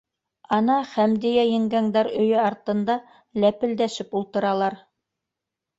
[0.55, 2.99] Ана Хәмдиә еңгәңдәр өйө артында
[3.45, 4.85] ләпелдәшеп ултыралар.